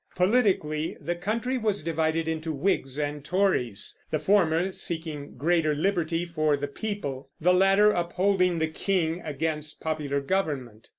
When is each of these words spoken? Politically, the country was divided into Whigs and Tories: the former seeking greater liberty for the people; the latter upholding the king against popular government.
Politically, 0.15 0.97
the 0.99 1.13
country 1.13 1.59
was 1.59 1.83
divided 1.83 2.27
into 2.27 2.51
Whigs 2.51 2.97
and 2.97 3.23
Tories: 3.23 4.01
the 4.09 4.17
former 4.17 4.71
seeking 4.71 5.35
greater 5.37 5.75
liberty 5.75 6.25
for 6.25 6.57
the 6.57 6.67
people; 6.67 7.29
the 7.39 7.53
latter 7.53 7.91
upholding 7.91 8.57
the 8.57 8.67
king 8.69 9.21
against 9.23 9.79
popular 9.79 10.19
government. 10.19 10.89